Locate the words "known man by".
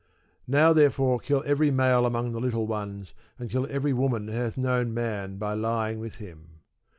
4.57-5.53